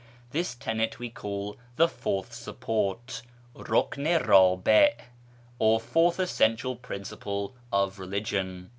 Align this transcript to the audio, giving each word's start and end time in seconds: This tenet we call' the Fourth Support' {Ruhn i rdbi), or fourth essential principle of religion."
This 0.31 0.55
tenet 0.55 0.97
we 0.97 1.11
call' 1.11 1.57
the 1.77 1.87
Fourth 1.87 2.33
Support' 2.33 3.21
{Ruhn 3.53 4.07
i 4.07 4.17
rdbi), 4.17 4.93
or 5.59 5.79
fourth 5.79 6.17
essential 6.19 6.75
principle 6.75 7.53
of 7.71 7.99
religion." 7.99 8.69